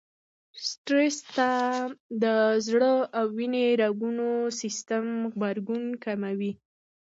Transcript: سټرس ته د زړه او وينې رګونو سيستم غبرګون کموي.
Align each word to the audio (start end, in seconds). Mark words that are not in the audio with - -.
سټرس 0.67 1.17
ته 1.35 1.49
د 2.23 2.25
زړه 2.67 2.93
او 3.19 3.25
وينې 3.37 3.65
رګونو 3.81 4.27
سيستم 4.59 5.05
غبرګون 5.31 5.83
کموي. 6.03 6.51